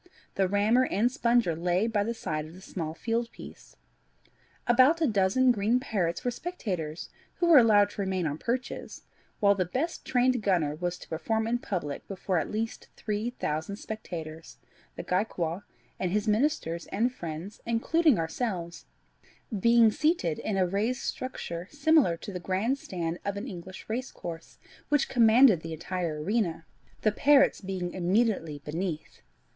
The 0.33 0.47
rammer 0.47 0.85
and 0.87 1.11
sponger 1.11 1.55
lay 1.55 1.85
by 1.85 2.03
the 2.03 2.15
side 2.15 2.45
of 2.47 2.55
the 2.55 2.61
small 2.61 2.95
field 2.95 3.31
piece. 3.31 3.75
About 4.65 4.99
a 4.99 5.05
dozen 5.05 5.51
green 5.51 5.79
parrots 5.79 6.25
were 6.25 6.31
spectators, 6.31 7.09
who 7.35 7.45
were 7.47 7.59
allowed 7.59 7.91
to 7.91 8.01
remain 8.01 8.25
on 8.25 8.39
perches, 8.39 9.03
while 9.39 9.53
the 9.53 9.63
best 9.63 10.03
trained 10.03 10.41
gunner 10.41 10.73
was 10.73 10.97
to 10.97 11.07
perform 11.07 11.45
in 11.45 11.59
public 11.59 12.07
before 12.07 12.39
at 12.39 12.49
least 12.49 12.87
three 12.95 13.29
thousand 13.29 13.75
spectators, 13.75 14.57
the 14.95 15.03
Gaekwar, 15.03 15.65
and 15.99 16.09
his 16.11 16.27
ministers, 16.27 16.87
and 16.87 17.13
friends, 17.13 17.61
including 17.67 18.17
ourselves, 18.17 18.87
being 19.59 19.91
seated 19.91 20.39
in 20.39 20.57
a 20.57 20.65
raised 20.65 21.03
structure 21.03 21.67
similar 21.69 22.17
to 22.17 22.33
the 22.33 22.39
grand 22.39 22.79
stand 22.79 23.19
of 23.23 23.37
an 23.37 23.47
English 23.47 23.85
racecourse, 23.87 24.57
which 24.89 25.07
commanded 25.09 25.61
the 25.61 25.73
entire 25.73 26.23
arena, 26.23 26.65
the 27.03 27.11
parrots 27.11 27.61
being 27.61 27.91
immediately 27.93 28.57
beneath. 28.65 29.21